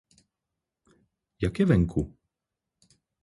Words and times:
Jak 1.41 1.59
je 1.59 1.65
venku? 1.73 2.07